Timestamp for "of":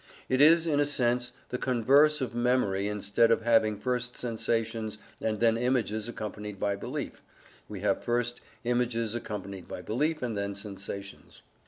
2.21-2.33, 3.29-3.43